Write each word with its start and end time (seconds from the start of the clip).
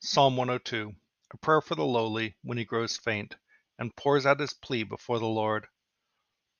Psalm 0.00 0.36
102, 0.36 0.94
a 1.32 1.36
prayer 1.38 1.60
for 1.60 1.74
the 1.74 1.84
lowly 1.84 2.36
when 2.42 2.56
he 2.56 2.64
grows 2.64 2.96
faint 2.96 3.34
and 3.80 3.96
pours 3.96 4.24
out 4.24 4.38
his 4.38 4.54
plea 4.54 4.84
before 4.84 5.18
the 5.18 5.26
Lord. 5.26 5.66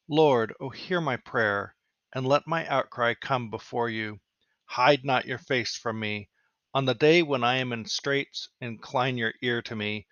Lord, 0.09 0.53
O 0.59 0.71
hear 0.71 1.01
my 1.01 1.19
prayer, 1.19 1.77
and 2.13 2.27
let 2.27 2.49
my 2.49 2.67
outcry 2.67 3.15
come 3.15 3.49
before 3.49 3.89
you. 3.89 4.19
Hide 4.65 5.05
not 5.05 5.25
your 5.27 5.39
face 5.39 5.77
from 5.77 6.01
me. 6.01 6.31
On 6.75 6.85
the 6.85 6.97
day 6.97 7.23
when 7.23 7.45
I 7.45 7.59
am 7.59 7.73
in 7.73 7.85
straits, 7.87 8.49
incline 8.61 9.17
your 9.17 9.35
ear 9.41 9.63
to 9.63 9.77
me. 9.77 10.09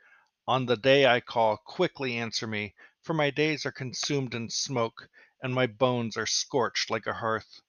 On 0.46 0.66
the 0.66 0.76
day 0.76 1.06
I 1.06 1.20
call, 1.20 1.56
quickly 1.56 2.16
answer 2.16 2.46
me, 2.46 2.76
for 3.02 3.12
my 3.12 3.30
days 3.30 3.66
are 3.66 3.72
consumed 3.72 4.36
in 4.36 4.50
smoke, 4.50 5.08
and 5.42 5.52
my 5.52 5.66
bones 5.66 6.16
are 6.16 6.26
scorched 6.26 6.90
like 6.90 7.08
a 7.08 7.14
hearth. 7.14 7.60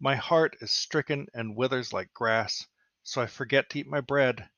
My 0.00 0.16
heart 0.16 0.56
is 0.60 0.72
stricken 0.72 1.28
and 1.32 1.54
withers 1.54 1.92
like 1.92 2.12
grass, 2.12 2.66
so 3.04 3.22
I 3.22 3.26
forget 3.28 3.70
to 3.70 3.78
eat 3.78 3.86
my 3.86 4.00
bread. 4.00 4.50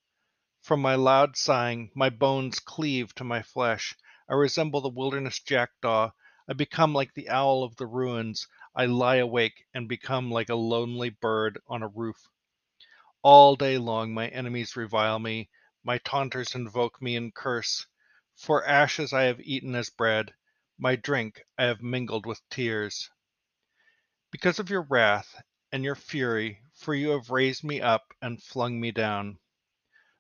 From 0.63 0.81
my 0.81 0.95
loud 0.95 1.37
sighing, 1.37 1.91
my 1.93 2.09
bones 2.09 2.61
cleave 2.61 3.13
to 3.17 3.25
my 3.25 3.43
flesh. 3.43 3.97
I 4.29 4.35
resemble 4.35 4.81
the 4.81 4.89
wilderness 4.89 5.41
jackdaw. 5.41 6.13
I 6.49 6.53
become 6.53 6.95
like 6.95 7.15
the 7.15 7.29
owl 7.29 7.65
of 7.65 7.75
the 7.75 7.87
ruins. 7.89 8.47
I 8.73 8.87
lie 8.87 9.17
awake 9.17 9.67
and 9.75 9.89
become 9.89 10.31
like 10.31 10.49
a 10.49 10.55
lonely 10.55 11.11
bird 11.11 11.61
on 11.67 11.83
a 11.83 11.89
roof. 11.89 12.29
All 13.23 13.57
day 13.57 13.77
long 13.77 14.15
my 14.15 14.29
enemies 14.29 14.77
revile 14.77 15.19
me. 15.19 15.51
My 15.83 15.99
taunters 15.99 16.55
invoke 16.55 17.03
me 17.03 17.17
in 17.17 17.33
curse. 17.33 17.85
For 18.37 18.65
ashes 18.65 19.13
I 19.13 19.23
have 19.23 19.41
eaten 19.41 19.75
as 19.75 19.91
bread. 19.91 20.33
My 20.79 20.95
drink 20.95 21.43
I 21.59 21.65
have 21.65 21.83
mingled 21.83 22.25
with 22.25 22.41
tears. 22.51 23.11
Because 24.31 24.61
of 24.61 24.71
your 24.71 24.83
wrath 24.83 25.43
and 25.73 25.83
your 25.83 25.97
fury, 25.97 26.63
for 26.73 26.95
you 26.95 27.11
have 27.11 27.31
raised 27.31 27.65
me 27.65 27.81
up 27.81 28.15
and 28.23 28.41
flung 28.41 28.81
me 28.81 28.93
down. 28.93 29.41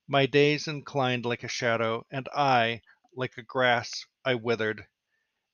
My 0.09 0.27
days 0.27 0.67
inclined 0.67 1.25
like 1.25 1.45
a 1.45 1.49
shadow, 1.49 2.05
and 2.11 2.29
I, 2.35 2.83
like 3.15 3.39
a 3.39 3.43
grass, 3.43 4.05
I 4.25 4.35
withered. 4.35 4.89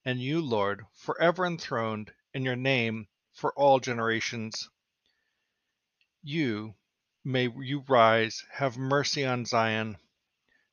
And 0.07 0.23
you, 0.23 0.41
Lord, 0.41 0.87
forever 0.95 1.45
enthroned, 1.45 2.15
in 2.33 2.45
your 2.45 2.57
name 2.57 3.09
for 3.35 3.53
all 3.53 3.79
generations. 3.79 4.71
You, 6.23 6.77
may 7.23 7.51
you 7.59 7.85
rise, 7.87 8.43
have 8.53 8.79
mercy 8.79 9.23
on 9.23 9.45
Zion. 9.45 9.99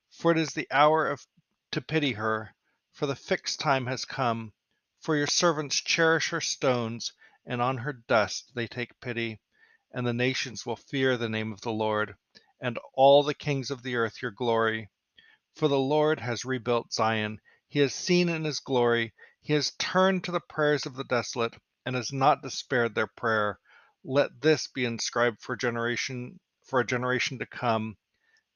For 0.10 0.32
it 0.32 0.38
is 0.38 0.54
the 0.54 0.72
hour 0.72 1.10
of 1.10 1.28
to 1.72 1.82
pity 1.82 2.14
her, 2.14 2.56
for 2.94 3.08
the 3.08 3.16
fixed 3.18 3.60
time 3.60 3.88
has 3.88 4.06
come. 4.06 4.54
For 5.02 5.18
your 5.18 5.28
servants 5.28 5.82
cherish 5.82 6.30
her 6.30 6.40
stones, 6.40 7.12
and 7.46 7.62
on 7.62 7.80
her 7.80 7.92
dust 7.92 8.56
they 8.56 8.68
take 8.68 9.02
pity. 9.02 9.42
And 9.92 10.08
the 10.08 10.14
nations 10.14 10.66
will 10.66 10.78
fear 10.78 11.18
the 11.18 11.28
name 11.28 11.52
of 11.52 11.60
the 11.60 11.74
Lord 11.74 12.16
and 12.62 12.80
all 12.94 13.22
the 13.22 13.34
kings 13.34 13.70
of 13.70 13.84
the 13.84 13.96
earth 13.96 14.22
your 14.22 14.32
glory. 14.32 14.90
For 15.56 15.68
the 15.68 15.78
Lord 15.78 16.20
has 16.20 16.46
rebuilt 16.46 16.92
Zion. 16.92 17.40
He 17.68 17.80
has 17.80 17.94
seen 17.94 18.28
in 18.30 18.44
his 18.44 18.60
glory. 18.60 19.14
He 19.42 19.54
has 19.54 19.74
turned 19.78 20.24
to 20.24 20.32
the 20.32 20.40
prayers 20.40 20.86
of 20.86 20.96
the 20.96 21.04
desolate 21.04 21.56
and 21.86 21.96
has 21.96 22.12
not 22.12 22.42
despaired 22.42 22.96
their 22.96 23.08
prayer. 23.08 23.60
Let 24.04 24.42
this 24.42 24.68
be 24.68 24.86
inscribed 24.86 25.42
for 25.42 25.56
generation 25.56 26.40
for 26.64 26.80
a 26.80 26.86
generation 26.86 27.38
to 27.40 27.46
come, 27.46 27.98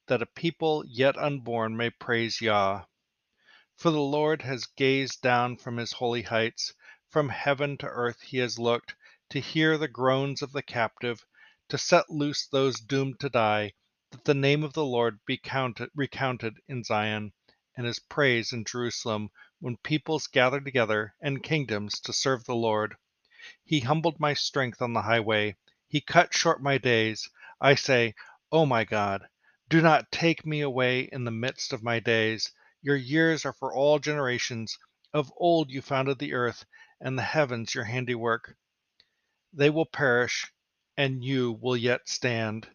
that 0.08 0.24
a 0.24 0.26
people 0.26 0.84
yet 0.88 1.18
unborn 1.18 1.78
may 1.78 1.92
praise 1.92 2.42
Yah. 2.42 2.86
For 3.78 3.92
the 3.92 4.02
Lord 4.02 4.42
has 4.42 4.66
gazed 4.66 5.22
down 5.22 5.58
from 5.58 5.78
his 5.78 5.92
holy 5.94 6.24
heights, 6.24 6.74
from 7.10 7.30
heaven 7.30 7.78
to 7.78 7.88
earth 7.88 8.22
he 8.22 8.38
has 8.40 8.58
looked, 8.58 8.96
to 9.30 9.40
hear 9.40 9.78
the 9.78 9.88
groans 9.88 10.42
of 10.42 10.52
the 10.52 10.64
captive, 10.64 11.24
to 11.70 11.78
set 11.78 12.10
loose 12.10 12.48
those 12.48 12.80
doomed 12.80 13.20
to 13.20 13.30
die, 13.30 13.74
that 14.12 14.26
the 14.26 14.34
name 14.34 14.64
of 14.64 14.74
the 14.74 14.86
Lord 14.86 15.20
be 15.26 15.38
counted, 15.38 15.92
recounted 15.94 16.60
in 16.68 16.84
Zion, 16.84 17.32
and 17.78 17.86
his 17.86 18.00
praise 18.00 18.52
in 18.52 18.66
Jerusalem, 18.66 19.30
when 19.60 19.78
peoples 19.78 20.26
gather 20.26 20.60
together 20.60 21.14
and 21.22 21.44
kingdoms 21.44 22.00
to 22.00 22.12
serve 22.12 22.44
the 22.46 22.56
Lord. 22.56 22.96
He 23.64 23.82
humbled 23.82 24.20
my 24.20 24.34
strength 24.34 24.82
on 24.82 24.94
the 24.94 25.04
highway. 25.04 25.58
He 25.88 26.02
cut 26.02 26.34
short 26.34 26.60
my 26.60 26.80
days. 26.80 27.30
I 27.62 27.76
say, 27.76 28.16
O 28.52 28.62
oh 28.62 28.66
my 28.66 28.84
God, 28.84 29.28
do 29.68 29.80
not 29.80 30.12
take 30.12 30.44
me 30.44 30.62
away 30.62 31.02
in 31.02 31.24
the 31.24 31.32
midst 31.32 31.72
of 31.72 31.84
my 31.84 32.00
days. 32.00 32.52
Your 32.82 32.96
years 32.96 33.46
are 33.46 33.54
for 33.54 33.72
all 33.72 34.00
generations. 34.00 34.80
Of 35.14 35.32
old 35.38 35.70
you 35.70 35.84
founded 35.84 36.18
the 36.18 36.34
earth, 36.34 36.66
and 37.00 37.16
the 37.16 37.22
heavens 37.22 37.76
your 37.76 37.84
handiwork. 37.84 38.56
They 39.54 39.70
will 39.70 39.86
perish, 39.86 40.52
and 40.98 41.24
you 41.24 41.52
will 41.62 41.78
yet 41.78 42.10
stand. 42.10 42.68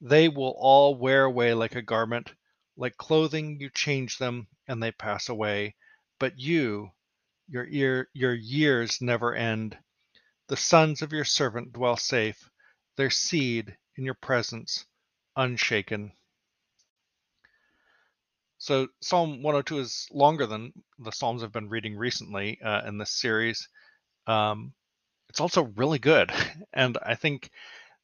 They 0.00 0.28
will 0.28 0.54
all 0.58 0.94
wear 0.94 1.24
away 1.24 1.54
like 1.54 1.74
a 1.74 1.82
garment. 1.82 2.32
Like 2.76 2.96
clothing, 2.96 3.60
you 3.60 3.70
change 3.70 4.18
them, 4.18 4.48
and 4.66 4.82
they 4.82 4.92
pass 4.92 5.28
away. 5.28 5.76
But 6.18 6.38
you, 6.38 6.92
your, 7.48 7.66
ear, 7.68 8.08
your 8.14 8.34
years 8.34 9.02
never 9.02 9.34
end. 9.34 9.76
The 10.48 10.56
sons 10.56 11.02
of 11.02 11.12
your 11.12 11.24
servant 11.24 11.72
dwell 11.72 11.96
safe, 11.96 12.50
their 12.96 13.10
seed 13.10 13.76
in 13.96 14.04
your 14.04 14.14
presence, 14.14 14.86
unshaken. 15.36 16.12
So 18.58 18.88
Psalm 19.00 19.42
102 19.42 19.78
is 19.78 20.08
longer 20.12 20.46
than 20.46 20.72
the 20.98 21.12
Psalms 21.12 21.42
I've 21.42 21.52
been 21.52 21.68
reading 21.68 21.96
recently 21.96 22.60
uh, 22.60 22.86
in 22.86 22.98
this 22.98 23.10
series. 23.10 23.68
Um, 24.26 24.72
it's 25.28 25.40
also 25.40 25.64
really 25.76 25.98
good, 25.98 26.30
and 26.72 26.98
I 27.02 27.14
think 27.14 27.50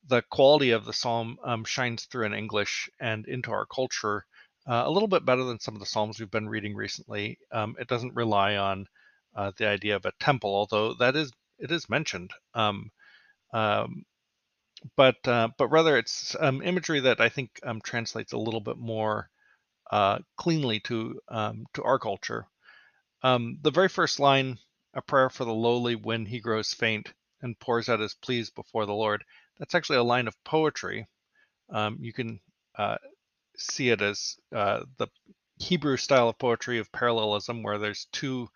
the 0.08 0.22
quality 0.30 0.70
of 0.70 0.84
the 0.84 0.92
psalm 0.92 1.38
um, 1.44 1.64
shines 1.64 2.04
through 2.04 2.26
in 2.26 2.34
English 2.34 2.88
and 3.00 3.26
into 3.26 3.50
our 3.50 3.66
culture 3.66 4.24
uh, 4.68 4.82
a 4.84 4.90
little 4.90 5.08
bit 5.08 5.24
better 5.24 5.44
than 5.44 5.60
some 5.60 5.74
of 5.74 5.80
the 5.80 5.86
psalms 5.86 6.18
we've 6.18 6.30
been 6.30 6.48
reading 6.48 6.74
recently. 6.74 7.38
Um, 7.52 7.76
it 7.78 7.88
doesn't 7.88 8.14
rely 8.14 8.56
on 8.56 8.86
uh, 9.34 9.52
the 9.56 9.68
idea 9.68 9.96
of 9.96 10.04
a 10.04 10.12
temple, 10.18 10.54
although 10.54 10.94
that 10.94 11.16
is 11.16 11.32
it 11.58 11.70
is 11.70 11.88
mentioned. 11.88 12.32
Um, 12.54 12.90
um 13.52 14.04
but 14.96 15.16
uh, 15.26 15.48
but 15.56 15.68
rather 15.68 15.96
it's 15.96 16.36
um, 16.38 16.62
imagery 16.62 17.00
that 17.00 17.20
I 17.20 17.28
think 17.28 17.50
um, 17.62 17.80
translates 17.80 18.32
a 18.32 18.38
little 18.38 18.60
bit 18.60 18.76
more 18.76 19.30
uh, 19.90 20.18
cleanly 20.36 20.80
to 20.80 21.20
to 21.30 21.82
our 21.82 21.98
culture. 21.98 22.46
the 23.22 23.70
very 23.72 23.88
first 23.88 24.20
line, 24.20 24.58
a 24.94 25.02
prayer 25.02 25.30
for 25.30 25.44
the 25.44 25.54
lowly 25.54 25.94
when 25.94 26.26
he 26.26 26.40
grows 26.40 26.72
faint 26.72 27.12
and 27.40 27.58
pours 27.58 27.88
out 27.88 28.00
his 28.00 28.14
pleas 28.14 28.50
before 28.50 28.86
the 28.86 28.94
Lord 28.94 29.24
that's 29.58 29.74
actually 29.74 29.98
a 29.98 30.04
line 30.04 30.28
of 30.28 30.44
poetry. 30.44 31.06
Um, 31.70 31.98
you 32.00 32.12
can 32.12 32.40
uh, 32.76 32.96
see 33.56 33.90
it 33.90 34.02
as 34.02 34.36
uh, 34.54 34.82
the 34.98 35.08
Hebrew 35.58 35.96
style 35.96 36.28
of 36.28 36.38
poetry 36.38 36.78
of 36.78 36.92
parallelism, 36.92 37.62
where 37.62 37.78
there's 37.78 38.06
two 38.12 38.48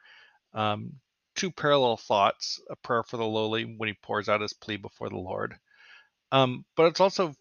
um, 0.53 0.93
two 1.35 1.51
parallel 1.51 1.97
thoughts: 1.97 2.61
a 2.69 2.77
prayer 2.77 3.03
for 3.03 3.17
the 3.17 3.25
lowly 3.25 3.65
when 3.65 3.89
he 3.89 3.95
pours 4.03 4.29
out 4.29 4.43
his 4.43 4.53
plea 4.53 4.77
before 4.77 5.09
the 5.09 5.17
Lord. 5.17 5.59
Um, 6.33 6.65
but 6.77 6.87
it's 6.87 7.01
also 7.01 7.35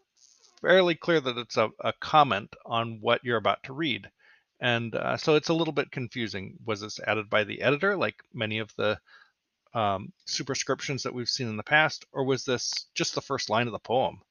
fairly 0.61 0.95
clear 0.95 1.19
that 1.19 1.37
it's 1.37 1.57
a, 1.57 1.69
a, 1.79 1.93
comment 1.93 2.55
on 2.65 2.99
what 3.01 3.23
you're 3.23 3.37
about 3.37 3.63
to 3.63 3.73
read, 3.73 4.09
and 4.59 4.95
uh, 4.95 5.17
so 5.17 5.35
it's 5.35 5.49
a 5.49 5.53
little 5.53 5.73
bit 5.73 5.91
confusing. 5.91 6.57
Was 6.65 6.81
this 6.81 6.99
added 7.05 7.29
by 7.29 7.43
the 7.43 7.61
editor, 7.61 7.95
like 7.95 8.15
many 8.33 8.59
of 8.59 8.73
the 8.77 8.99
um, 9.73 10.11
superscriptions 10.25 11.03
that 11.03 11.13
we've 11.13 11.29
seen 11.29 11.47
in 11.47 11.57
the 11.57 11.63
past, 11.63 12.05
or 12.11 12.23
was 12.23 12.43
this 12.43 12.71
just 12.95 13.15
the 13.15 13.21
first 13.21 13.49
line 13.49 13.67
of 13.67 13.73
the 13.73 13.79
poem? 13.79 14.21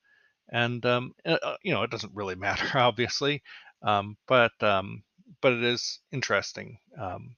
And 0.50 0.84
um, 0.87 1.15
uh, 1.26 1.38
uh 1.43 1.56
you 1.62 1.72
know, 1.72 1.82
it 1.82 1.91
doesn't 1.91 2.15
really 2.15 2.34
matter, 2.47 2.78
obviously, 2.78 3.43
um, 3.82 4.16
but 4.26 4.53
um, 4.62 5.03
but 5.41 5.53
it 5.53 5.62
is 5.62 6.00
interesting. 6.12 6.78
Um, 6.99 7.37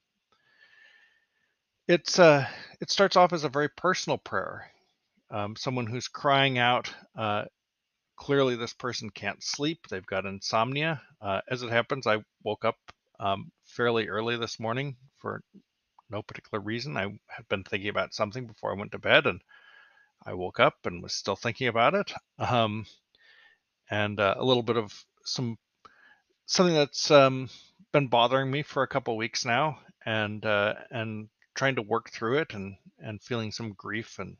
it's 1.87 2.19
uh, 2.19 2.47
it 2.79 2.89
starts 2.89 3.15
off 3.15 3.33
as 3.33 3.43
a 3.43 3.49
very 3.49 3.69
personal 3.69 4.17
prayer. 4.17 4.71
Um, 5.29 5.55
someone 5.55 5.87
who's 5.87 6.07
crying 6.07 6.57
out. 6.57 6.93
Uh, 7.17 7.45
clearly, 8.17 8.55
this 8.55 8.73
person 8.73 9.09
can't 9.09 9.43
sleep. 9.43 9.87
They've 9.89 10.05
got 10.05 10.25
insomnia. 10.25 11.01
Uh, 11.21 11.41
as 11.49 11.63
it 11.63 11.69
happens, 11.69 12.07
I 12.07 12.23
woke 12.43 12.65
up 12.65 12.77
fairly 13.65 14.07
early 14.07 14.35
this 14.35 14.59
morning 14.59 14.97
for 15.19 15.41
no 16.11 16.21
particular 16.21 16.61
reason. 16.61 16.97
I 16.97 17.03
had 17.27 17.47
been 17.49 17.63
thinking 17.63 17.89
about 17.89 18.13
something 18.13 18.45
before 18.45 18.71
I 18.71 18.77
went 18.77 18.91
to 18.91 18.99
bed, 18.99 19.25
and 19.25 19.41
I 20.25 20.33
woke 20.33 20.59
up 20.59 20.85
and 20.85 21.01
was 21.01 21.13
still 21.13 21.35
thinking 21.35 21.67
about 21.67 21.95
it. 21.95 22.13
Um, 22.37 22.85
and 23.89 24.19
uh, 24.19 24.35
a 24.37 24.43
little 24.43 24.63
bit 24.63 24.77
of 24.77 24.93
some 25.25 25.57
something 26.45 26.75
that's 26.75 27.11
um, 27.11 27.49
been 27.91 28.07
bothering 28.07 28.49
me 28.49 28.63
for 28.63 28.83
a 28.83 28.87
couple 28.87 29.15
weeks 29.17 29.45
now, 29.45 29.79
and 30.05 30.45
uh, 30.45 30.73
and 30.89 31.29
trying 31.55 31.75
to 31.75 31.81
work 31.81 32.09
through 32.09 32.39
it, 32.39 32.53
and 32.53 32.75
and 32.99 33.21
feeling 33.21 33.51
some 33.51 33.73
grief 33.73 34.19
and 34.19 34.37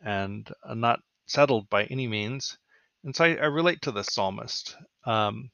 and 0.00 0.50
uh, 0.62 0.74
not 0.74 1.00
settled 1.26 1.68
by 1.70 1.84
any 1.84 2.06
means. 2.06 2.58
And 3.04 3.14
so 3.14 3.24
I, 3.24 3.36
I 3.36 3.46
relate 3.46 3.82
to 3.82 3.92
the 3.92 4.02
psalmist. 4.02 4.76
Um, 5.04 5.50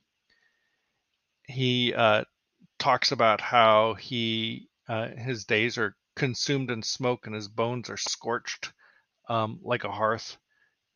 he 1.47 1.93
uh, 1.95 2.25
talks 2.79 3.13
about 3.13 3.41
how 3.41 3.95
he 3.95 4.69
uh, 4.89 5.09
his 5.09 5.45
days 5.45 5.79
are 5.79 5.97
consumed 6.17 6.71
in 6.71 6.83
smoke 6.83 7.27
and 7.27 7.35
his 7.35 7.49
bones 7.49 7.91
are 7.91 7.97
scorched 7.97 8.73
um, 9.29 9.59
like 9.63 9.85
a 9.85 9.93
hearth. 9.93 10.37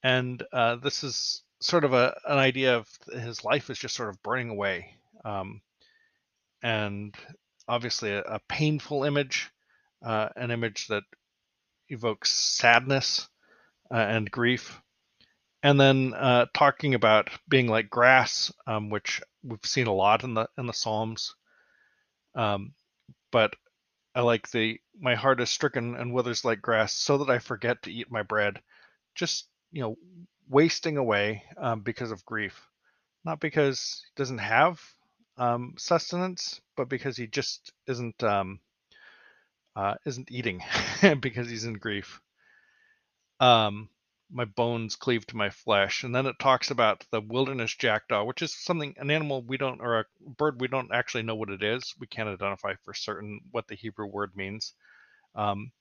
And 0.02 0.42
uh, 0.52 0.76
this 0.76 1.02
is 1.02 1.42
sort 1.60 1.84
of 1.84 1.92
a 1.92 2.16
an 2.26 2.38
idea 2.38 2.76
of 2.76 2.88
his 3.12 3.44
life 3.44 3.68
is 3.70 3.78
just 3.78 3.96
sort 3.96 4.10
of 4.10 4.22
burning 4.22 4.50
away, 4.50 4.94
um, 5.24 5.60
and 6.62 7.14
obviously 7.66 8.12
a, 8.12 8.20
a 8.20 8.40
painful 8.48 9.04
image, 9.04 9.50
uh, 10.04 10.28
an 10.36 10.52
image 10.52 10.86
that 10.88 11.02
evokes 11.88 12.30
sadness 12.30 13.28
uh, 13.90 13.96
and 13.96 14.30
grief. 14.30 14.80
And 15.64 15.80
then 15.80 16.14
uh, 16.14 16.46
talking 16.54 16.94
about 16.94 17.30
being 17.48 17.66
like 17.66 17.90
grass, 17.90 18.52
um, 18.68 18.90
which 18.90 19.20
we've 19.42 19.58
seen 19.64 19.88
a 19.88 19.94
lot 19.94 20.22
in 20.22 20.34
the 20.34 20.48
in 20.56 20.66
the 20.66 20.72
Psalms. 20.72 21.34
Um, 22.36 22.74
but 23.32 23.54
I 24.18 24.22
like 24.22 24.50
the 24.50 24.80
my 25.00 25.14
heart 25.14 25.40
is 25.40 25.48
stricken 25.48 25.94
and 25.94 26.12
withers 26.12 26.44
like 26.44 26.60
grass, 26.60 26.92
so 26.92 27.18
that 27.18 27.30
I 27.30 27.38
forget 27.38 27.84
to 27.84 27.92
eat 27.92 28.10
my 28.10 28.24
bread. 28.24 28.60
Just 29.14 29.48
you 29.70 29.80
know, 29.80 29.96
wasting 30.48 30.96
away 30.96 31.44
um, 31.56 31.82
because 31.82 32.10
of 32.10 32.24
grief, 32.24 32.60
not 33.24 33.38
because 33.38 34.02
he 34.04 34.12
doesn't 34.20 34.38
have 34.38 34.82
um, 35.36 35.74
sustenance, 35.78 36.60
but 36.76 36.88
because 36.88 37.16
he 37.16 37.28
just 37.28 37.72
isn't 37.86 38.20
um, 38.24 38.58
uh, 39.76 39.94
isn't 40.04 40.32
eating 40.32 40.62
because 41.20 41.48
he's 41.48 41.64
in 41.64 41.74
grief. 41.74 42.20
Um, 43.38 43.88
my 44.30 44.44
bones 44.44 44.96
cleave 44.96 45.26
to 45.26 45.36
my 45.36 45.50
flesh, 45.50 46.04
and 46.04 46.14
then 46.14 46.26
it 46.26 46.38
talks 46.38 46.70
about 46.70 47.04
the 47.10 47.20
wilderness 47.20 47.74
jackdaw, 47.74 48.24
which 48.24 48.42
is 48.42 48.54
something 48.54 48.94
an 48.98 49.10
animal 49.10 49.42
we 49.42 49.56
don't 49.56 49.80
or 49.80 50.00
a 50.00 50.04
bird 50.36 50.60
we 50.60 50.68
don't 50.68 50.92
actually 50.92 51.22
know 51.22 51.34
what 51.34 51.50
it 51.50 51.62
is. 51.62 51.94
We 51.98 52.06
can't 52.06 52.28
identify 52.28 52.74
for 52.84 52.94
certain 52.94 53.40
what 53.50 53.66
the 53.68 53.74
Hebrew 53.74 54.06
word 54.06 54.36
means. 54.36 54.74
Um, 55.34 55.72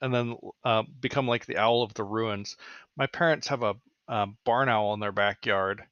and 0.00 0.14
then 0.14 0.36
uh, 0.64 0.84
become 1.00 1.28
like 1.28 1.46
the 1.46 1.58
owl 1.58 1.82
of 1.82 1.94
the 1.94 2.04
ruins. 2.04 2.56
My 2.96 3.06
parents 3.06 3.48
have 3.48 3.62
a, 3.62 3.74
a 4.08 4.26
barn 4.44 4.68
owl 4.68 4.94
in 4.94 5.00
their 5.00 5.12
backyard. 5.12 5.82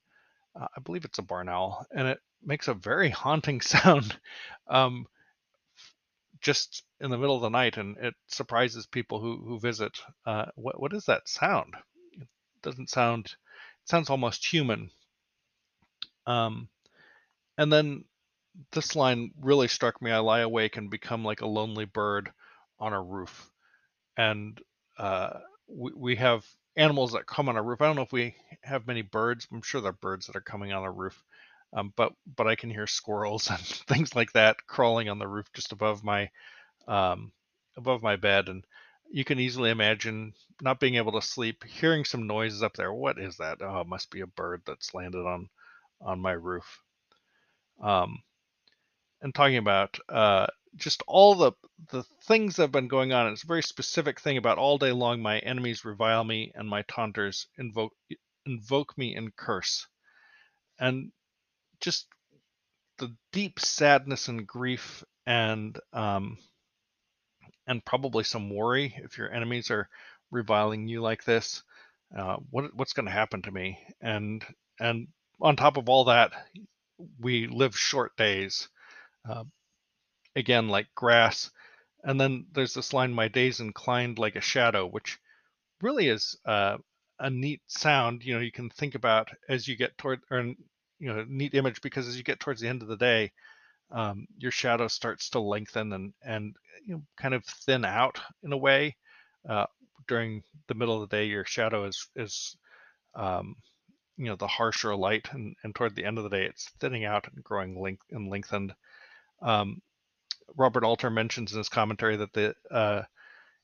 Uh, 0.59 0.67
I 0.77 0.81
believe 0.81 1.05
it's 1.05 1.19
a 1.19 1.23
barn 1.23 1.49
owl, 1.49 1.87
and 1.93 2.09
it 2.09 2.21
makes 2.43 2.69
a 2.69 2.75
very 2.75 3.11
haunting 3.25 3.61
sound 3.61 4.17
um, 4.69 5.07
just 6.41 6.85
in 7.01 7.11
the 7.11 7.19
middle 7.19 7.37
of 7.37 7.43
the 7.43 7.49
night, 7.51 7.77
and 7.79 7.97
it 7.99 8.15
surprises 8.29 8.87
people 8.87 9.21
who 9.21 9.45
who 9.47 9.61
visit. 9.61 9.99
Uh, 10.27 10.47
what 10.57 10.81
what 10.81 10.95
is 10.95 11.07
that 11.07 11.29
sound? 11.29 11.75
It 12.21 12.29
doesn't 12.63 12.91
sound. 12.91 13.27
It 13.27 13.91
sounds 13.91 14.11
almost 14.11 14.47
human. 14.47 14.91
Um, 16.27 16.69
and 17.59 17.73
then 17.73 18.05
this 18.73 18.97
line 18.97 19.33
really 19.41 19.69
struck 19.69 20.03
me. 20.03 20.11
I 20.13 20.19
lie 20.19 20.41
awake 20.41 20.77
and 20.77 20.91
become 20.91 21.25
like 21.25 21.43
a 21.43 21.49
lonely 21.49 21.87
bird 21.87 22.33
on 22.81 22.93
a 22.93 23.03
roof 23.03 23.47
and 24.19 24.61
uh, 24.99 25.41
we, 25.69 25.93
we 25.97 26.17
have 26.17 26.47
animals 26.77 27.15
that 27.15 27.27
come 27.27 27.51
on 27.51 27.59
a 27.59 27.65
roof. 27.65 27.83
I 27.83 27.87
don't 27.87 27.97
know 27.97 28.03
if 28.05 28.13
we 28.15 28.37
have 28.63 28.89
many 28.89 29.03
birds. 29.03 29.49
I'm 29.53 29.63
sure 29.63 29.83
there 29.83 29.91
are 29.91 29.95
birds 29.95 30.29
that 30.29 30.37
are 30.37 30.43
coming 30.43 30.73
on 30.73 30.85
a 30.85 30.93
roof, 30.93 31.25
um, 31.73 31.93
but 31.97 32.13
but 32.37 32.47
I 32.47 32.57
can 32.57 32.71
hear 32.71 32.87
squirrels 32.87 33.51
and 33.51 33.61
things 33.61 34.15
like 34.15 34.33
that 34.33 34.67
crawling 34.67 35.09
on 35.09 35.19
the 35.19 35.29
roof 35.29 35.47
just 35.55 35.73
above 35.73 36.05
my 36.05 36.31
um, 36.87 37.33
above 37.77 38.03
my 38.03 38.17
bed, 38.17 38.49
and 38.49 38.65
you 39.11 39.25
can 39.25 39.41
easily 39.41 39.71
imagine 39.71 40.35
not 40.61 40.81
being 40.81 40.97
able 40.97 41.13
to 41.13 41.23
sleep, 41.27 41.65
hearing 41.65 42.05
some 42.05 42.27
noises 42.27 42.63
up 42.63 42.75
there. 42.77 42.93
What 42.93 43.19
is 43.19 43.37
that? 43.39 43.59
Oh, 43.63 43.81
it 43.81 43.87
must 43.87 44.11
be 44.11 44.21
a 44.21 44.27
bird 44.27 44.63
that's 44.67 44.95
landed 44.95 45.27
on 45.27 45.49
on 46.01 46.21
my 46.21 46.33
roof. 46.33 46.83
Um, 47.83 48.23
and 49.23 49.35
talking 49.35 49.57
about 49.57 49.99
uh, 50.09 50.47
just 50.77 51.03
all 51.07 51.35
the 51.35 51.53
the 51.91 52.03
things 52.25 52.57
that 52.57 52.63
have 52.65 52.73
been 52.73 52.89
going 52.89 53.13
on. 53.13 53.33
It's 53.33 53.45
a 53.45 53.47
very 53.49 53.63
specific 53.63 54.21
thing 54.21 54.37
about 54.37 54.59
all 54.59 54.79
day 54.79 54.93
long. 54.93 55.23
My 55.23 55.39
enemies 55.41 55.85
revile 55.85 56.25
me, 56.25 56.53
and 56.55 56.69
my 56.69 56.83
taunters 56.83 57.47
invoke 57.57 57.93
invoke 58.47 58.97
me 58.99 59.15
in 59.15 59.31
curse, 59.37 59.87
and 60.79 61.11
just 61.81 62.07
the 62.99 63.15
deep 63.33 63.61
sadness 63.61 64.29
and 64.29 64.47
grief 64.47 65.05
and 65.27 65.79
um, 65.93 66.39
and 67.67 67.85
probably 67.85 68.25
some 68.25 68.55
worry 68.55 68.95
if 69.05 69.19
your 69.19 69.33
enemies 69.33 69.71
are 69.71 69.89
reviling 70.31 70.89
you 70.89 71.01
like 71.01 71.25
this. 71.25 71.63
Uh, 72.17 72.37
what 72.51 72.75
what's 72.75 72.93
going 72.95 73.07
to 73.07 73.13
happen 73.13 73.43
to 73.43 73.51
me? 73.51 73.79
And 74.01 74.45
and 74.81 75.09
on 75.41 75.57
top 75.57 75.77
of 75.77 75.89
all 75.89 76.05
that, 76.05 76.33
we 77.21 77.47
live 77.47 77.77
short 77.79 78.17
days. 78.17 78.69
Uh, 79.29 79.45
again 80.37 80.69
like 80.69 80.87
grass. 80.95 81.51
And 82.05 82.21
then 82.21 82.47
there's 82.53 82.75
this 82.75 82.93
line, 82.93 83.13
"My 83.13 83.29
days 83.29 83.61
inclined 83.61 84.19
like 84.19 84.37
a 84.37 84.41
shadow," 84.41 84.87
which 84.87 85.19
really 85.83 86.09
is 86.09 86.37
uh, 86.47 86.79
a 87.19 87.29
neat 87.31 87.61
sound. 87.67 88.25
You 88.25 88.35
know, 88.35 88.41
you 88.41 88.53
can 88.53 88.71
think 88.71 88.95
about 88.95 89.31
as 89.49 89.67
you 89.67 89.77
get 89.77 89.99
toward, 89.99 90.21
or 90.31 90.55
you 90.99 91.13
know, 91.13 91.25
neat 91.29 91.55
image 91.55 91.81
because 91.81 92.09
as 92.09 92.17
you 92.17 92.25
get 92.25 92.41
towards 92.41 92.61
the 92.61 92.69
end 92.69 92.83
of 92.83 92.89
the 92.89 92.97
day, 92.97 93.33
um, 93.91 94.27
your 94.37 94.51
shadow 94.51 94.89
starts 94.89 95.31
to 95.31 95.41
lengthen 95.41 95.93
and 95.93 96.13
and 96.23 96.57
you 96.85 96.95
know, 96.95 97.03
kind 97.17 97.35
of 97.35 97.45
thin 97.45 97.85
out 97.85 98.19
in 98.43 98.53
a 98.53 98.57
way. 98.57 98.97
Uh, 99.49 99.67
during 100.07 100.43
the 100.69 100.75
middle 100.75 101.01
of 101.01 101.09
the 101.09 101.17
day, 101.17 101.27
your 101.27 101.45
shadow 101.45 101.85
is 101.85 102.09
is 102.17 102.57
um, 103.15 103.57
you 104.17 104.27
know 104.27 104.37
the 104.37 104.47
harsher 104.47 104.95
light, 104.95 105.29
and, 105.33 105.55
and 105.63 105.75
toward 105.75 105.95
the 105.95 106.05
end 106.05 106.19
of 106.19 106.25
the 106.25 106.31
day, 106.31 106.45
it's 106.45 106.71
thinning 106.81 107.05
out 107.05 107.27
and 107.33 107.45
growing 107.45 107.81
length 107.81 108.05
and 108.11 108.29
lengthened. 108.29 108.75
Um, 109.41 109.81
Robert 110.57 110.85
Alter 110.85 111.11
mentions 111.11 111.53
in 111.53 111.59
his 111.59 111.69
commentary 111.69 112.17
that 112.17 112.33
the 112.33 112.55
uh, 112.71 113.03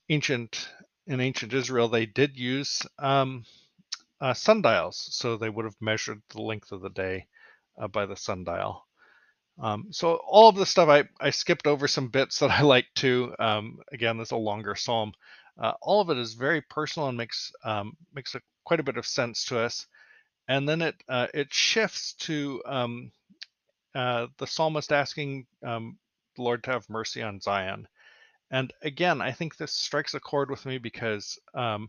ancient 0.08 0.68
in 1.06 1.20
ancient 1.20 1.52
Israel 1.52 1.88
they 1.88 2.06
did 2.06 2.36
use 2.36 2.82
um, 2.98 3.44
uh, 4.20 4.34
sundials, 4.34 5.08
so 5.12 5.36
they 5.36 5.50
would 5.50 5.64
have 5.64 5.76
measured 5.80 6.22
the 6.30 6.42
length 6.42 6.72
of 6.72 6.80
the 6.82 6.90
day 6.90 7.26
uh, 7.78 7.88
by 7.88 8.06
the 8.06 8.16
sundial. 8.16 8.86
Um, 9.60 9.86
so 9.90 10.16
all 10.26 10.48
of 10.48 10.56
this 10.56 10.70
stuff, 10.70 10.88
I, 10.88 11.04
I 11.20 11.30
skipped 11.30 11.66
over 11.66 11.86
some 11.86 12.08
bits 12.08 12.38
that 12.40 12.50
I 12.58 12.62
like 12.62 12.86
too. 12.94 13.34
Um, 13.38 13.78
again, 13.92 14.18
this 14.18 14.28
is 14.28 14.32
a 14.32 14.36
longer 14.36 14.74
psalm. 14.74 15.12
Uh, 15.58 15.72
all 15.82 16.00
of 16.00 16.10
it 16.10 16.18
is 16.18 16.34
very 16.34 16.60
personal 16.62 17.08
and 17.08 17.16
makes 17.16 17.52
um, 17.64 17.96
makes 18.12 18.34
a, 18.34 18.40
quite 18.64 18.80
a 18.80 18.84
bit 18.84 18.96
of 18.96 19.06
sense 19.06 19.44
to 19.46 19.60
us. 19.60 19.86
And 20.48 20.68
then 20.68 20.82
it 20.82 20.96
uh, 21.08 21.28
it 21.32 21.54
shifts 21.54 22.14
to 22.20 22.62
um, 22.66 23.12
uh, 23.94 24.26
the 24.38 24.46
psalmist 24.46 24.92
asking 24.92 25.46
um, 25.64 25.98
the 26.36 26.42
Lord 26.42 26.64
to 26.64 26.72
have 26.72 26.90
mercy 26.90 27.22
on 27.22 27.40
Zion. 27.40 27.86
And 28.50 28.72
again, 28.82 29.20
I 29.20 29.32
think 29.32 29.56
this 29.56 29.72
strikes 29.72 30.14
a 30.14 30.20
chord 30.20 30.50
with 30.50 30.66
me 30.66 30.78
because 30.78 31.38
um, 31.54 31.88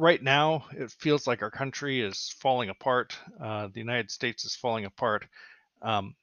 right 0.00 0.22
now 0.22 0.64
it 0.72 0.90
feels 0.90 1.26
like 1.26 1.42
our 1.42 1.50
country 1.50 2.00
is 2.00 2.34
falling 2.40 2.70
apart. 2.70 3.16
Uh, 3.38 3.68
the 3.72 3.80
United 3.80 4.10
States 4.10 4.44
is 4.44 4.56
falling 4.56 4.86
apart. 4.86 5.26
Um, 5.82 6.14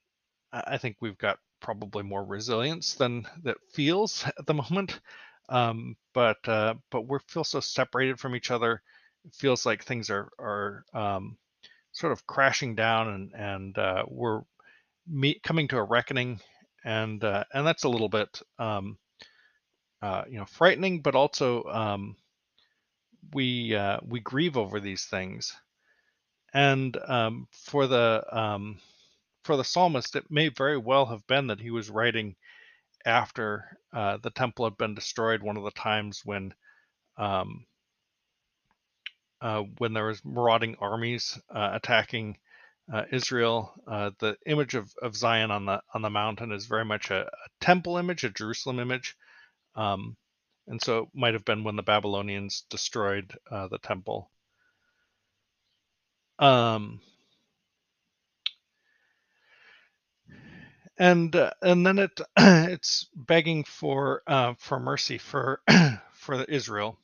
I 0.52 0.78
think 0.78 0.96
we've 1.00 1.18
got 1.18 1.38
probably 1.60 2.02
more 2.02 2.24
resilience 2.24 2.94
than 2.94 3.26
that 3.44 3.58
feels 3.72 4.24
at 4.38 4.46
the 4.46 4.54
moment. 4.54 5.00
Um, 5.48 5.96
but 6.12 6.46
uh, 6.48 6.74
but 6.90 7.06
we 7.08 7.18
feel 7.28 7.44
so 7.44 7.60
separated 7.60 8.18
from 8.18 8.34
each 8.34 8.50
other. 8.50 8.82
It 9.24 9.34
feels 9.34 9.64
like 9.64 9.84
things 9.84 10.10
are 10.10 10.28
are 10.38 10.84
um, 10.92 11.38
sort 11.92 12.12
of 12.12 12.26
crashing 12.26 12.74
down, 12.74 13.08
and 13.08 13.32
and 13.34 13.78
uh, 13.78 14.04
we're 14.08 14.42
me 15.06 15.40
coming 15.42 15.68
to 15.68 15.78
a 15.78 15.82
reckoning, 15.84 16.40
and 16.84 17.22
uh, 17.24 17.44
and 17.54 17.66
that's 17.66 17.84
a 17.84 17.88
little 17.88 18.10
bit 18.10 18.42
um, 18.58 18.98
uh, 20.02 20.24
you 20.28 20.38
know 20.38 20.46
frightening, 20.46 21.00
but 21.00 21.14
also 21.14 21.64
um, 21.64 22.16
we 23.32 23.74
uh, 23.74 23.98
we 24.06 24.20
grieve 24.20 24.56
over 24.56 24.80
these 24.80 25.04
things, 25.04 25.54
and 26.52 26.96
um, 27.06 27.48
for 27.52 27.86
the 27.86 28.24
um, 28.30 28.78
for 29.44 29.56
the 29.56 29.64
psalmist, 29.64 30.16
it 30.16 30.30
may 30.30 30.48
very 30.48 30.78
well 30.78 31.06
have 31.06 31.26
been 31.26 31.48
that 31.48 31.60
he 31.60 31.70
was 31.70 31.90
writing 31.90 32.36
after 33.04 33.78
uh, 33.92 34.18
the 34.18 34.30
temple 34.30 34.64
had 34.64 34.76
been 34.76 34.94
destroyed. 34.94 35.42
One 35.42 35.56
of 35.56 35.64
the 35.64 35.70
times 35.70 36.22
when 36.24 36.54
um, 37.16 37.66
uh, 39.40 39.62
when 39.78 39.92
there 39.92 40.06
was 40.06 40.24
marauding 40.24 40.76
armies 40.80 41.38
uh, 41.54 41.70
attacking 41.72 42.36
uh, 42.92 43.04
Israel. 43.12 43.72
Uh, 43.86 44.10
the 44.18 44.36
image 44.46 44.74
of, 44.74 44.92
of 45.02 45.14
Zion 45.14 45.50
on 45.50 45.66
the 45.66 45.80
on 45.94 46.02
the 46.02 46.10
mountain 46.10 46.52
is 46.52 46.66
very 46.66 46.84
much 46.84 47.10
a, 47.10 47.22
a 47.26 47.48
temple 47.60 47.98
image, 47.98 48.24
a 48.24 48.30
Jerusalem 48.30 48.80
image, 48.80 49.16
um, 49.74 50.16
and 50.68 50.82
so 50.82 51.00
it 51.00 51.08
might 51.14 51.34
have 51.34 51.46
been 51.46 51.64
when 51.64 51.76
the 51.76 51.84
Babylonians 51.84 52.64
destroyed 52.70 53.32
uh, 53.50 53.68
the 53.68 53.78
temple. 53.78 54.30
Um, 56.38 57.00
and 60.98 61.34
uh, 61.36 61.52
and 61.62 61.86
then 61.86 61.98
it 62.00 62.20
it's 62.38 63.08
begging 63.16 63.64
for 63.64 64.22
uh, 64.26 64.54
for 64.58 64.80
mercy 64.80 65.18
for 65.18 65.60
for 66.14 66.44
Israel 66.44 66.98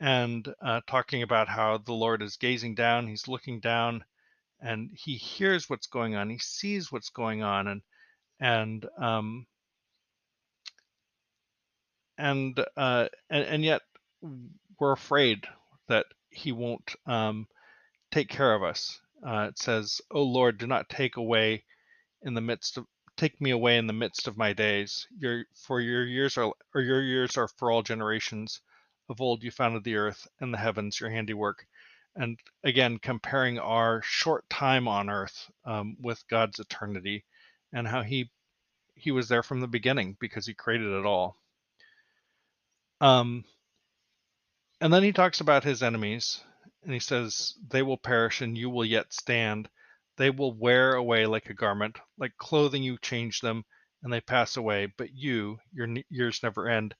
and 0.00 0.48
uh, 0.62 0.80
talking 0.88 1.22
about 1.22 1.48
how 1.48 1.78
the 1.78 1.92
Lord 1.92 2.22
is 2.22 2.36
gazing 2.36 2.74
down, 2.74 3.06
he's 3.08 3.28
looking 3.28 3.60
down, 3.60 4.04
and 4.60 4.90
he 4.94 5.16
hears 5.16 5.68
what's 5.68 5.86
going 5.86 6.14
on 6.14 6.30
he 6.30 6.38
sees 6.38 6.90
what's 6.92 7.10
going 7.10 7.42
on 7.42 7.68
and 7.68 7.82
and 8.40 8.86
um 8.98 9.46
and 12.20 12.64
uh 12.76 13.08
and, 13.30 13.44
and 13.44 13.64
yet 13.64 13.82
we're 14.78 14.92
afraid 14.92 15.46
that 15.88 16.06
he 16.30 16.52
won't 16.52 16.94
um, 17.06 17.46
take 18.12 18.28
care 18.28 18.54
of 18.54 18.62
us. 18.62 19.00
Uh, 19.26 19.46
it 19.48 19.58
says, 19.58 20.00
"O 20.10 20.22
Lord, 20.22 20.58
do 20.58 20.66
not 20.66 20.88
take 20.88 21.16
away 21.16 21.64
in 22.22 22.34
the 22.34 22.40
midst 22.40 22.78
of 22.78 22.86
take 23.16 23.40
me 23.40 23.50
away 23.50 23.76
in 23.78 23.86
the 23.86 23.92
midst 23.92 24.28
of 24.28 24.36
my 24.38 24.52
days. 24.52 25.06
Your 25.18 25.44
for 25.54 25.80
your 25.80 26.06
years 26.06 26.38
are 26.38 26.52
or 26.74 26.80
your 26.80 27.02
years 27.02 27.36
are 27.36 27.48
for 27.48 27.70
all 27.70 27.82
generations. 27.82 28.60
Of 29.08 29.20
old 29.20 29.42
you 29.42 29.50
founded 29.50 29.84
the 29.84 29.96
earth 29.96 30.26
and 30.40 30.54
the 30.54 30.58
heavens, 30.58 31.00
your 31.00 31.10
handiwork." 31.10 31.66
And 32.16 32.38
again, 32.64 32.98
comparing 32.98 33.58
our 33.58 34.02
short 34.02 34.48
time 34.50 34.88
on 34.88 35.08
earth 35.08 35.50
um, 35.64 35.96
with 36.00 36.26
God's 36.28 36.58
eternity, 36.58 37.24
and 37.72 37.86
how 37.88 38.02
he 38.02 38.30
he 38.94 39.10
was 39.10 39.28
there 39.28 39.42
from 39.42 39.60
the 39.60 39.68
beginning 39.68 40.16
because 40.20 40.46
he 40.46 40.54
created 40.54 40.88
it 40.92 41.06
all. 41.06 41.39
Um, 43.00 43.44
and 44.80 44.92
then 44.92 45.02
he 45.02 45.12
talks 45.12 45.40
about 45.40 45.64
his 45.64 45.82
enemies, 45.82 46.42
and 46.84 46.92
he 46.92 47.00
says, 47.00 47.54
They 47.70 47.82
will 47.82 47.98
perish, 47.98 48.40
and 48.40 48.56
you 48.56 48.70
will 48.70 48.84
yet 48.84 49.12
stand. 49.12 49.68
They 50.16 50.30
will 50.30 50.52
wear 50.52 50.94
away 50.94 51.26
like 51.26 51.48
a 51.50 51.54
garment, 51.54 51.98
like 52.18 52.36
clothing 52.38 52.82
you 52.82 52.98
change 52.98 53.40
them, 53.40 53.64
and 54.02 54.12
they 54.12 54.20
pass 54.20 54.56
away. 54.56 54.92
But 54.96 55.14
you, 55.14 55.58
your 55.72 55.88
years 56.10 56.40
never 56.42 56.68
end. 56.68 56.94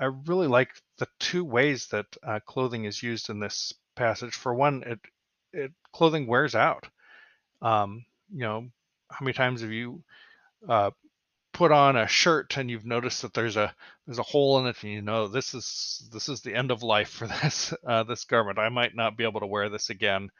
I 0.00 0.06
really 0.26 0.46
like 0.46 0.70
the 0.98 1.08
two 1.18 1.44
ways 1.44 1.86
that 1.88 2.06
uh, 2.22 2.40
clothing 2.46 2.84
is 2.84 3.02
used 3.02 3.30
in 3.30 3.40
this 3.40 3.72
passage. 3.96 4.34
For 4.34 4.54
one, 4.54 4.82
it, 4.86 5.00
it 5.52 5.72
clothing 5.92 6.26
wears 6.26 6.54
out. 6.54 6.86
Um, 7.60 8.04
you 8.32 8.40
know, 8.40 8.68
how 9.10 9.24
many 9.24 9.32
times 9.32 9.62
have 9.62 9.72
you 9.72 10.04
uh, 10.68 10.90
put 11.58 11.72
on 11.72 11.96
a 11.96 12.06
shirt 12.06 12.56
and 12.56 12.70
you've 12.70 12.86
noticed 12.86 13.22
that 13.22 13.34
there's 13.34 13.56
a 13.56 13.74
there's 14.06 14.20
a 14.20 14.22
hole 14.22 14.60
in 14.60 14.66
it 14.68 14.76
and 14.84 14.92
you 14.92 15.02
know 15.02 15.26
this 15.26 15.54
is 15.54 16.08
this 16.12 16.28
is 16.28 16.40
the 16.40 16.54
end 16.54 16.70
of 16.70 16.84
life 16.84 17.08
for 17.08 17.26
this 17.42 17.74
uh, 17.84 18.04
this 18.04 18.22
garment. 18.22 18.60
I 18.60 18.68
might 18.68 18.94
not 18.94 19.16
be 19.16 19.24
able 19.24 19.40
to 19.40 19.46
wear 19.46 19.68
this 19.68 19.90
again 19.90 20.30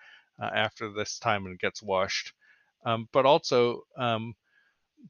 uh, 0.41 0.49
after 0.55 0.93
this 0.93 1.19
time 1.19 1.45
and 1.45 1.57
it 1.57 1.61
gets 1.61 1.83
washed. 1.83 2.33
Um, 2.87 3.09
but 3.11 3.27
also 3.27 3.83
um, 3.97 4.37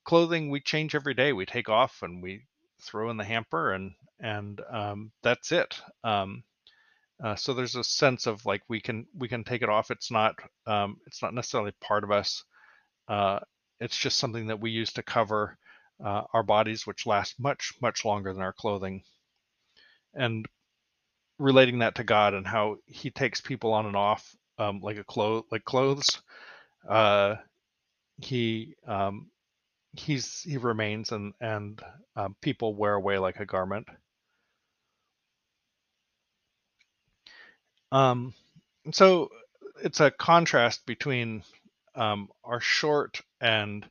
clothing 0.05 0.49
we 0.49 0.61
change 0.61 0.95
every 0.95 1.13
day. 1.13 1.35
We 1.35 1.45
take 1.45 1.69
off 1.69 1.99
and 2.01 2.23
we 2.23 2.47
throw 2.81 3.11
in 3.11 3.19
the 3.19 3.25
hamper 3.25 3.73
and 3.73 3.93
and 4.19 4.63
um, 4.71 5.13
that's 5.23 5.53
it. 5.53 5.79
Um, 6.05 6.43
uh, 7.23 7.35
so 7.35 7.53
there's 7.53 7.77
a 7.77 7.85
sense 7.85 8.27
of 8.27 8.47
like 8.47 8.63
we 8.67 8.81
can 8.81 9.07
we 9.15 9.29
can 9.29 9.45
take 9.45 9.61
it 9.61 9.69
off. 9.69 9.91
It's 9.91 10.11
not 10.11 10.37
um, 10.67 10.97
it's 11.07 11.21
not 11.21 11.35
necessarily 11.35 11.73
part 11.83 12.03
of 12.03 12.11
us. 12.11 12.45
Uh, 13.09 13.41
it's 13.79 13.99
just 13.99 14.17
something 14.17 14.47
that 14.47 14.61
we 14.61 14.71
use 14.71 14.95
to 14.95 15.03
cover 15.03 15.59
uh, 16.03 16.23
our 16.33 16.43
bodies, 16.43 16.87
which 16.87 17.07
last 17.07 17.39
much, 17.39 17.75
much 17.81 18.05
longer 18.05 18.33
than 18.33 18.43
our 18.43 18.53
clothing. 18.53 19.03
And 20.15 20.47
relating 21.39 21.81
that 21.81 21.97
to 21.97 22.05
God 22.05 22.35
and 22.35 22.47
how 22.47 22.79
He 22.87 23.11
takes 23.11 23.41
people 23.41 23.73
on 23.73 23.87
and 23.87 23.97
off 23.97 24.35
um, 24.59 24.81
like 24.81 24.99
a 24.99 25.05
clo- 25.05 25.47
like 25.51 25.65
clothes. 25.65 26.21
Uh, 26.89 27.37
he 28.21 28.75
um, 28.87 29.31
he's 29.93 30.43
he 30.43 30.57
remains 30.57 31.13
and 31.13 31.33
and 31.41 31.81
um, 32.17 32.37
people 32.41 32.75
wear 32.75 32.95
away 32.95 33.19
like 33.19 33.41
a 33.41 33.47
garment. 33.47 33.89
Um, 37.91 38.35
so 38.93 39.31
it's 39.83 40.01
a 40.01 40.11
contrast 40.11 40.85
between 40.87 41.43
um, 41.95 42.29
our 42.45 42.61
short 42.61 43.21
and 43.41 43.87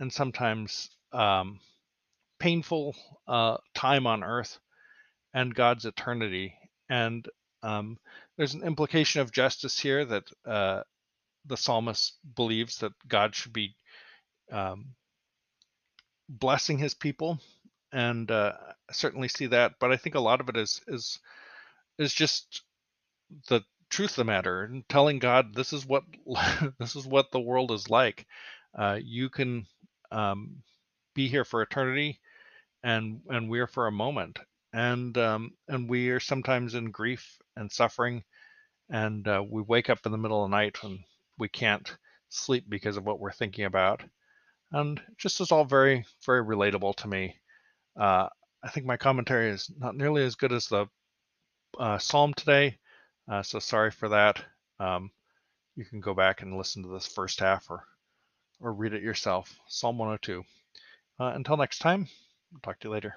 and 0.00 0.12
sometimes 0.12 0.90
um, 1.12 1.60
painful 2.38 2.96
uh, 3.28 3.56
time 3.74 4.06
on 4.06 4.24
earth 4.24 4.58
and 5.34 5.54
God's 5.54 5.84
eternity. 5.84 6.54
And 6.88 7.26
um, 7.62 7.98
there's 8.36 8.54
an 8.54 8.62
implication 8.64 9.20
of 9.20 9.32
justice 9.32 9.78
here 9.78 10.04
that 10.04 10.24
uh, 10.44 10.82
the 11.46 11.56
psalmist 11.56 12.14
believes 12.34 12.78
that 12.78 12.92
God 13.08 13.34
should 13.34 13.52
be 13.52 13.74
um, 14.50 14.94
blessing 16.28 16.78
his 16.78 16.94
people, 16.94 17.38
and 17.92 18.30
uh, 18.30 18.52
I 18.88 18.92
certainly 18.92 19.28
see 19.28 19.46
that. 19.46 19.74
But 19.80 19.92
I 19.92 19.96
think 19.96 20.14
a 20.14 20.20
lot 20.20 20.40
of 20.40 20.48
it 20.48 20.56
is 20.56 20.80
is 20.88 21.18
is 21.98 22.12
just 22.12 22.62
the 23.48 23.62
truth 23.90 24.10
of 24.12 24.16
the 24.16 24.24
matter 24.24 24.62
and 24.62 24.88
telling 24.88 25.18
God 25.18 25.54
this 25.54 25.72
is 25.72 25.86
what 25.86 26.04
this 26.78 26.96
is 26.96 27.06
what 27.06 27.30
the 27.30 27.40
world 27.40 27.70
is 27.70 27.90
like. 27.90 28.26
Uh, 28.76 28.98
you 29.02 29.28
can 29.28 29.66
um, 30.10 30.62
be 31.14 31.28
here 31.28 31.44
for 31.44 31.62
eternity, 31.62 32.20
and 32.82 33.20
and 33.28 33.48
we're 33.48 33.66
for 33.66 33.86
a 33.86 33.92
moment, 33.92 34.38
and 34.72 35.16
um, 35.18 35.52
and 35.68 35.88
we 35.88 36.10
are 36.10 36.20
sometimes 36.20 36.74
in 36.74 36.90
grief 36.90 37.38
and 37.56 37.70
suffering, 37.70 38.22
and 38.90 39.26
uh, 39.28 39.42
we 39.48 39.62
wake 39.62 39.90
up 39.90 40.00
in 40.04 40.12
the 40.12 40.18
middle 40.18 40.44
of 40.44 40.50
the 40.50 40.56
night 40.56 40.78
and 40.82 40.98
we 41.38 41.48
can't 41.48 41.96
sleep 42.28 42.64
because 42.68 42.96
of 42.96 43.04
what 43.04 43.20
we're 43.20 43.32
thinking 43.32 43.64
about, 43.64 44.02
and 44.72 45.00
just 45.18 45.40
is 45.40 45.52
all 45.52 45.64
very 45.64 46.04
very 46.24 46.44
relatable 46.44 46.94
to 46.96 47.08
me. 47.08 47.36
Uh, 47.98 48.28
I 48.64 48.70
think 48.70 48.86
my 48.86 48.96
commentary 48.96 49.50
is 49.50 49.70
not 49.76 49.96
nearly 49.96 50.24
as 50.24 50.36
good 50.36 50.52
as 50.52 50.66
the 50.68 50.86
uh, 51.78 51.98
psalm 51.98 52.34
today, 52.34 52.78
uh, 53.30 53.42
so 53.42 53.58
sorry 53.58 53.90
for 53.90 54.08
that. 54.10 54.42
Um, 54.78 55.10
you 55.76 55.84
can 55.84 56.00
go 56.00 56.14
back 56.14 56.42
and 56.42 56.56
listen 56.56 56.82
to 56.82 56.88
this 56.88 57.06
first 57.06 57.40
half 57.40 57.70
or 57.70 57.84
or 58.60 58.72
read 58.72 58.94
it 58.94 59.02
yourself. 59.02 59.58
Psalm 59.66 59.98
102. 59.98 60.44
Uh, 61.22 61.30
until 61.36 61.56
next 61.56 61.78
time, 61.78 62.08
talk 62.64 62.80
to 62.80 62.88
you 62.88 62.92
later. 62.92 63.14